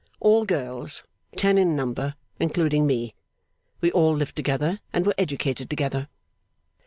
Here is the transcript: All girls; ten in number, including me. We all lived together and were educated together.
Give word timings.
All 0.19 0.45
girls; 0.45 1.03
ten 1.35 1.59
in 1.59 1.75
number, 1.75 2.15
including 2.39 2.87
me. 2.87 3.13
We 3.81 3.91
all 3.91 4.15
lived 4.15 4.35
together 4.35 4.79
and 4.91 5.05
were 5.05 5.13
educated 5.15 5.69
together. 5.69 6.07